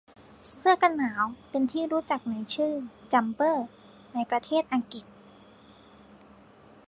[0.57, 2.73] เสื้อกันหนาวเป็นที่รู้จักกันในชื่อ
[3.13, 3.65] “จั๊มเปอร์”
[4.13, 5.05] ในประเทษอังกฤษ